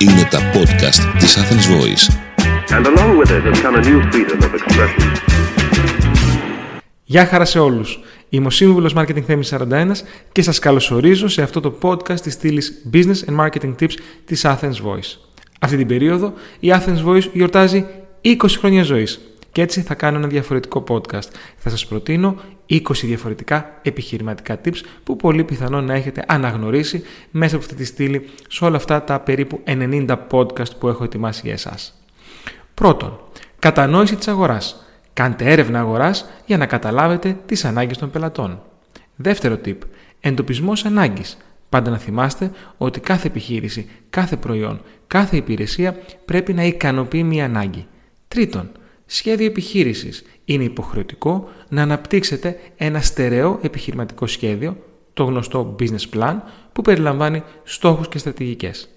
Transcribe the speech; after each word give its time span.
Είναι 0.00 0.28
τα 0.30 0.38
podcast 0.54 1.18
της 1.18 1.38
Athens 1.38 1.66
Voice. 1.74 2.04
And 2.76 2.86
along 2.86 3.18
with 3.18 3.30
it 3.30 3.42
has 3.42 3.60
come 3.62 3.74
a 3.74 3.82
new 3.88 4.00
freedom 4.12 4.38
of 4.42 4.54
expression. 4.54 5.02
Γεια 7.04 7.26
χαρά 7.26 7.44
σε 7.44 7.58
όλους. 7.58 8.00
Είμαι 8.28 8.46
ο 8.46 8.50
Σύμβουλος 8.50 8.94
Marketing 8.96 9.22
Θέμης 9.26 9.48
41 9.48 10.04
και 10.32 10.42
σας 10.42 10.58
καλωσορίζω 10.58 11.28
σε 11.28 11.42
αυτό 11.42 11.60
το 11.60 11.78
podcast 11.82 12.20
της 12.20 12.32
στήλης 12.32 12.82
Business 12.92 13.28
and 13.28 13.46
Marketing 13.46 13.74
Tips 13.80 13.94
της 14.24 14.44
Athens 14.46 14.76
Voice. 14.84 15.16
Αυτή 15.60 15.76
την 15.76 15.86
περίοδο 15.86 16.32
η 16.60 16.68
Athens 16.72 17.04
Voice 17.06 17.30
γιορτάζει 17.32 17.86
20 18.22 18.34
χρόνια 18.58 18.82
ζωής 18.82 19.20
και 19.52 19.62
έτσι 19.62 19.80
θα 19.80 19.94
κάνω 19.94 20.18
ένα 20.18 20.26
διαφορετικό 20.26 20.84
podcast. 20.88 21.28
Θα 21.56 21.70
σας 21.70 21.86
προτείνω 21.86 22.36
20 22.70 22.80
διαφορετικά 23.02 23.78
επιχειρηματικά 23.82 24.60
tips 24.64 24.80
που 25.04 25.16
πολύ 25.16 25.44
πιθανόν 25.44 25.84
να 25.84 25.94
έχετε 25.94 26.24
αναγνωρίσει 26.26 27.02
μέσα 27.30 27.54
από 27.56 27.64
αυτή 27.64 27.76
τη 27.76 27.84
στήλη 27.84 28.28
σε 28.48 28.64
όλα 28.64 28.76
αυτά 28.76 29.04
τα 29.04 29.20
περίπου 29.20 29.60
90 29.66 30.16
podcast 30.30 30.76
που 30.78 30.88
έχω 30.88 31.04
ετοιμάσει 31.04 31.40
για 31.44 31.52
εσάς. 31.52 32.02
Πρώτον, 32.74 33.20
κατανόηση 33.58 34.16
της 34.16 34.28
αγοράς. 34.28 34.82
Κάντε 35.12 35.50
έρευνα 35.50 35.78
αγοράς 35.78 36.28
για 36.46 36.56
να 36.56 36.66
καταλάβετε 36.66 37.38
τις 37.46 37.64
ανάγκες 37.64 37.98
των 37.98 38.10
πελατών. 38.10 38.62
Δεύτερο 39.16 39.60
tip, 39.64 39.76
εντοπισμός 40.20 40.84
ανάγκης. 40.84 41.36
Πάντα 41.68 41.90
να 41.90 41.98
θυμάστε 41.98 42.50
ότι 42.76 43.00
κάθε 43.00 43.26
επιχείρηση, 43.26 43.88
κάθε 44.10 44.36
προϊόν, 44.36 44.80
κάθε 45.06 45.36
υπηρεσία 45.36 45.96
πρέπει 46.24 46.52
να 46.52 46.62
ικανοποιεί 46.62 47.22
μια 47.26 47.44
ανάγκη. 47.44 47.86
Τρίτον, 48.28 48.70
σχέδιο 49.10 49.46
επιχείρησης. 49.46 50.22
Είναι 50.44 50.64
υποχρεωτικό 50.64 51.48
να 51.68 51.82
αναπτύξετε 51.82 52.58
ένα 52.76 53.00
στερεό 53.00 53.58
επιχειρηματικό 53.62 54.26
σχέδιο, 54.26 54.76
το 55.12 55.24
γνωστό 55.24 55.76
business 55.78 56.16
plan, 56.16 56.36
που 56.72 56.82
περιλαμβάνει 56.82 57.42
στόχους 57.64 58.08
και 58.08 58.18
στρατηγικές. 58.18 58.88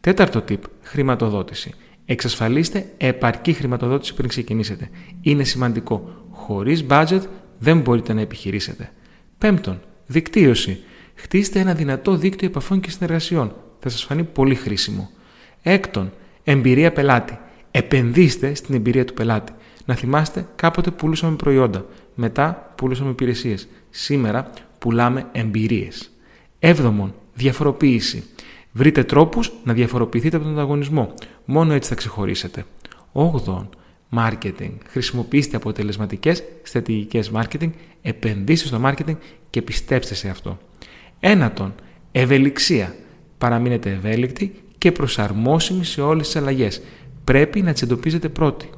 Τέταρτο 0.00 0.44
tip, 0.48 0.58
χρηματοδότηση. 0.82 1.74
Εξασφαλίστε 2.04 2.92
επαρκή 2.96 3.52
χρηματοδότηση 3.52 4.14
πριν 4.14 4.28
ξεκινήσετε. 4.28 4.90
Είναι 5.20 5.44
σημαντικό. 5.44 6.26
Χωρίς 6.30 6.84
budget 6.88 7.20
δεν 7.58 7.80
μπορείτε 7.80 8.12
να 8.12 8.20
επιχειρήσετε. 8.20 8.92
Πέμπτον, 9.38 9.80
δικτύωση. 10.06 10.82
Χτίστε 11.14 11.58
ένα 11.58 11.74
δυνατό 11.74 12.16
δίκτυο 12.16 12.48
επαφών 12.48 12.80
και 12.80 12.90
συνεργασιών. 12.90 13.54
Θα 13.78 13.88
σας 13.88 14.04
φανεί 14.04 14.24
πολύ 14.24 14.54
χρήσιμο. 14.54 15.10
Έκτον, 15.62 16.12
εμπειρία 16.44 16.92
πελάτη. 16.92 17.38
Επενδύστε 17.74 18.54
στην 18.54 18.74
εμπειρία 18.74 19.04
του 19.04 19.14
πελάτη. 19.14 19.52
Να 19.84 19.94
θυμάστε, 19.94 20.46
κάποτε 20.56 20.90
πουλούσαμε 20.90 21.36
προϊόντα. 21.36 21.86
Μετά 22.14 22.72
πουλούσαμε 22.76 23.10
υπηρεσίες. 23.10 23.68
Σήμερα 23.90 24.50
πουλάμε 24.78 25.26
εμπειρίες. 25.32 26.10
Έβδομον, 26.58 27.14
διαφοροποίηση. 27.34 28.24
Βρείτε 28.72 29.04
τρόπους 29.04 29.52
να 29.64 29.72
διαφοροποιηθείτε 29.72 30.36
από 30.36 30.44
τον 30.44 30.54
ανταγωνισμό. 30.54 31.14
Μόνο 31.44 31.72
έτσι 31.72 31.88
θα 31.88 31.94
ξεχωρίσετε. 31.94 32.64
Όγδον, 33.12 33.68
marketing. 34.16 34.72
Χρησιμοποιήστε 34.88 35.56
αποτελεσματικές 35.56 36.42
στρατηγικές 36.62 37.30
marketing, 37.34 37.70
επενδύστε 38.02 38.66
στο 38.66 38.80
marketing 38.84 39.16
και 39.50 39.62
πιστέψτε 39.62 40.14
σε 40.14 40.28
αυτό. 40.28 40.58
Ένατον, 41.20 41.74
ευελιξία. 42.12 42.94
Παραμείνετε 43.38 43.90
ευέλικτοι 43.90 44.54
και 44.78 44.92
προσαρμόσιμοι 44.92 45.84
σε 45.84 46.00
όλες 46.00 46.26
τις 46.26 46.36
αλλαγές 46.36 46.82
πρέπει 47.24 47.62
να 47.62 47.72
τις 47.72 47.82
εντοπίζετε 47.82 48.28
πρώτοι. 48.28 48.70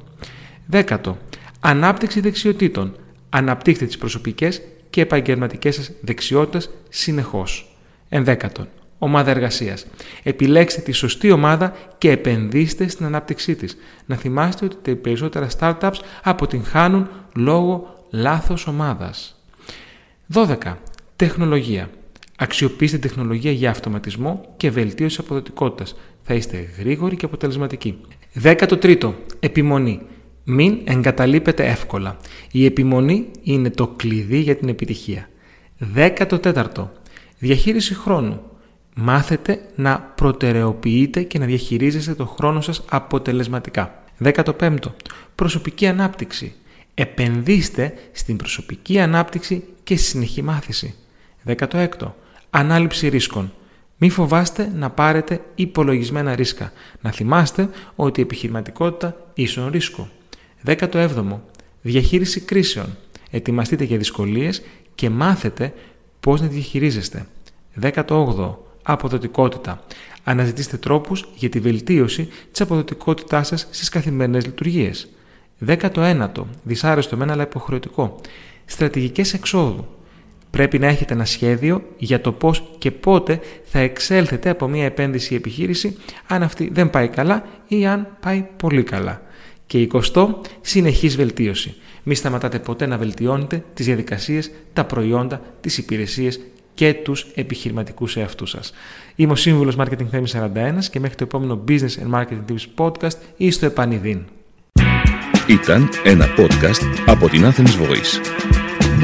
Δέκατο. 0.65 1.17
Ανάπτυξη 1.59 2.19
δεξιοτήτων. 2.19 2.95
Αναπτύχτε 3.29 3.85
τις 3.85 3.97
προσωπικές 3.97 4.61
και 4.89 5.01
επαγγελματικές 5.01 5.75
σας 5.75 5.91
δεξιότητες 6.01 6.69
συνεχώς. 6.89 7.77
Ενδέκατον. 8.09 8.67
Ομάδα 8.97 9.31
εργασίας. 9.31 9.85
Επιλέξτε 10.23 10.81
τη 10.81 10.91
σωστή 10.91 11.31
ομάδα 11.31 11.73
και 11.97 12.11
επενδύστε 12.11 12.87
στην 12.87 13.05
ανάπτυξή 13.05 13.55
της. 13.55 13.77
Να 14.05 14.15
θυμάστε 14.15 14.65
ότι 14.65 14.75
τα 14.81 14.95
περισσότερα 15.01 15.47
startups 15.59 15.99
αποτυγχάνουν 16.23 17.09
λόγω 17.35 18.05
λάθος 18.09 18.67
ομάδας. 18.67 19.41
12. 20.33 20.77
Τεχνολογία. 21.15 21.89
Αξιοποιήστε 22.37 22.97
τεχνολογία 22.97 23.51
για 23.51 23.69
αυτοματισμό 23.69 24.53
και 24.57 24.71
βελτίωση 24.71 25.17
αποδοτικότητας. 25.19 25.95
Θα 26.21 26.33
είστε 26.33 26.69
γρήγοροι 26.77 27.15
και 27.15 27.25
αποτελεσματικοί. 27.25 28.01
13. 28.43 29.13
Επιμονή. 29.39 30.01
Μην 30.43 30.79
εγκαταλείπετε 30.83 31.65
εύκολα. 31.65 32.17
Η 32.51 32.65
επιμονή 32.65 33.27
είναι 33.43 33.69
το 33.69 33.87
κλειδί 33.87 34.37
για 34.37 34.55
την 34.55 34.69
επιτυχία. 34.69 35.29
14. 35.95 36.63
Διαχείριση 37.39 37.95
χρόνου. 37.95 38.41
Μάθετε 38.95 39.59
να 39.75 39.99
προτεραιοποιείτε 39.99 41.23
και 41.23 41.39
να 41.39 41.45
διαχειρίζεστε 41.45 42.13
το 42.13 42.25
χρόνο 42.25 42.61
σας 42.61 42.83
αποτελεσματικά. 42.89 44.03
15. 44.23 44.77
Προσωπική 45.35 45.87
ανάπτυξη. 45.87 46.53
Επενδύστε 46.93 47.93
στην 48.11 48.37
προσωπική 48.37 48.99
ανάπτυξη 48.99 49.63
και 49.83 49.97
στη 49.97 50.05
συνεχή 50.05 50.41
μάθηση. 50.41 50.95
16. 51.45 51.87
Ανάληψη 52.49 53.07
ρίσκων. 53.07 53.53
Μην 53.97 54.11
φοβάστε 54.11 54.71
να 54.75 54.89
πάρετε 54.89 55.41
υπολογισμένα 55.55 56.35
ρίσκα. 56.35 56.71
Να 57.01 57.11
θυμάστε 57.11 57.69
ότι 57.95 58.19
η 58.19 58.23
επιχειρηματικότητα 58.23 59.15
ίσον 59.33 59.69
ρίσκο. 59.69 60.09
17. 60.65 61.07
Διαχείριση 61.81 62.39
κρίσεων. 62.39 62.97
Ετοιμαστείτε 63.31 63.83
για 63.83 63.97
δυσκολίες 63.97 64.61
και 64.95 65.09
μάθετε 65.09 65.73
πώς 66.19 66.41
να 66.41 66.47
διαχειρίζεστε. 66.47 67.25
18. 67.81 68.55
Αποδοτικότητα. 68.83 69.83
Αναζητήστε 70.23 70.77
τρόπους 70.77 71.27
για 71.35 71.49
τη 71.49 71.59
βελτίωση 71.59 72.29
της 72.51 72.61
αποδοτικότητάς 72.61 73.47
σας 73.47 73.67
στις 73.71 73.89
καθημερινές 73.89 74.45
λειτουργίες. 74.45 75.09
19. 75.65 76.29
Δυσάρεστο 76.63 77.17
μένα 77.17 77.33
αλλά 77.33 77.43
υποχρεωτικό. 77.43 78.21
Στρατηγικές 78.65 79.33
εξόδου 79.33 79.87
πρέπει 80.55 80.79
να 80.79 80.87
έχετε 80.87 81.13
ένα 81.13 81.25
σχέδιο 81.25 81.83
για 81.97 82.21
το 82.21 82.31
πώς 82.31 82.63
και 82.77 82.91
πότε 82.91 83.39
θα 83.63 83.79
εξέλθετε 83.79 84.49
από 84.49 84.67
μια 84.67 84.85
επένδυση 84.85 85.33
ή 85.33 85.35
επιχείρηση 85.35 85.97
αν 86.27 86.43
αυτή 86.43 86.69
δεν 86.73 86.89
πάει 86.89 87.07
καλά 87.07 87.45
ή 87.67 87.85
αν 87.85 88.07
πάει 88.19 88.47
πολύ 88.57 88.83
καλά. 88.83 89.21
Και 89.67 89.87
20. 90.13 90.27
Συνεχής 90.61 91.15
βελτίωση. 91.15 91.75
Μη 92.03 92.15
σταματάτε 92.15 92.59
ποτέ 92.59 92.85
να 92.85 92.97
βελτιώνετε 92.97 93.63
τις 93.73 93.85
διαδικασίες, 93.85 94.51
τα 94.73 94.85
προϊόντα, 94.85 95.41
τις 95.61 95.77
υπηρεσίες 95.77 96.39
και 96.73 96.93
τους 96.93 97.25
επιχειρηματικούς 97.35 98.17
εαυτούς 98.17 98.49
σας. 98.49 98.73
Είμαι 99.15 99.31
ο 99.31 99.35
Σύμβουλος 99.35 99.75
Marketing 99.77 100.07
Θέμης 100.11 100.31
41 100.31 100.89
και 100.91 100.99
μέχρι 100.99 101.15
το 101.15 101.23
επόμενο 101.23 101.63
Business 101.67 101.73
and 102.03 102.19
Marketing 102.19 102.43
Tips 102.49 102.85
Podcast 102.85 103.17
ή 103.37 103.51
στο 103.51 103.65
επανειδήν. 103.65 104.25
Ήταν 105.47 105.89
ένα 106.03 106.25
podcast 106.37 107.03
από 107.05 107.29
την 107.29 107.43
Athens 107.45 107.81
Voice. 107.81 108.64